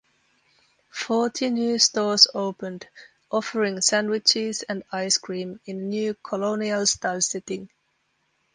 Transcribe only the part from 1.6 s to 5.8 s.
stores opened, offering sandwiches and ice cream in